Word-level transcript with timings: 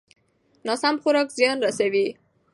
ناسم 0.65 0.95
خوراک 1.01 1.29
زیان 1.37 1.57
رسوي. 1.65 2.07